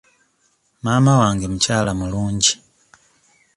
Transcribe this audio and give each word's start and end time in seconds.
Maama 0.83 1.13
wange 1.19 1.45
mukyala 1.51 1.91
mulungi. 1.99 2.53